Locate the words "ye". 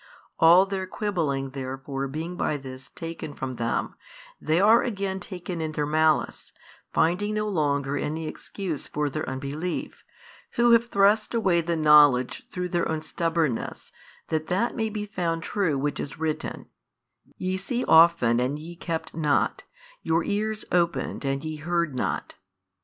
17.37-17.55, 18.57-18.75, 21.43-21.57